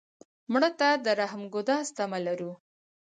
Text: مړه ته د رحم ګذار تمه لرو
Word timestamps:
مړه 0.51 0.69
ته 0.79 0.89
د 1.05 1.07
رحم 1.19 1.43
ګذار 1.53 1.85
تمه 1.97 2.19
لرو 2.25 2.51